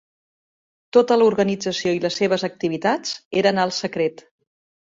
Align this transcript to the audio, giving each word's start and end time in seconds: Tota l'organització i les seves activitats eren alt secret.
Tota 0.97 1.17
l'organització 1.19 1.93
i 1.97 2.01
les 2.07 2.19
seves 2.21 2.47
activitats 2.49 3.15
eren 3.43 3.65
alt 3.67 3.81
secret. 3.85 4.29